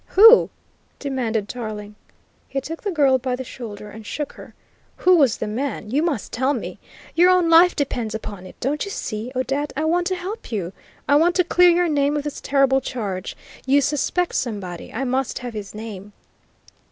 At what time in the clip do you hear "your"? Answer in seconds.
7.13-7.29, 11.69-11.87